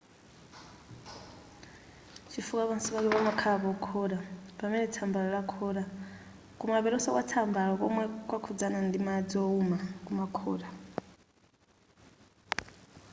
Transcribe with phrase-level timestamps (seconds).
[2.31, 4.17] chifukwa pansi pake pamakhala pokhota
[4.59, 5.83] pamene tsambalo lakhota
[6.59, 10.67] kumapetonso kwatsambalo komwe kwakhudzana ndi madzi wowuma kumakhota